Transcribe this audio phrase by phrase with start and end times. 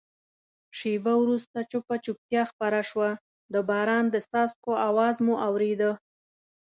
[0.77, 3.09] شېبه وروسته چوپه چوپتیا خپره شوه،
[3.53, 5.91] د باران د څاڅکو آواز مو اورېده.